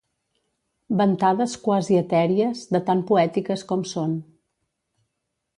Ventades 1.01 1.53
quasi 1.67 1.99
etèries, 2.01 2.65
de 2.77 2.83
tan 2.89 3.07
poètiques 3.13 3.67
com 3.73 3.87
són. 3.95 4.21